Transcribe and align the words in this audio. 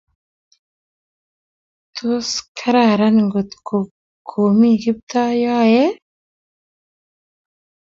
tos 1.95 2.29
kararan 2.57 3.15
ngot 3.25 3.51
ko 3.67 3.75
komii 4.29 4.81
Kiptoo 4.83 5.31
yoee? 5.43 5.87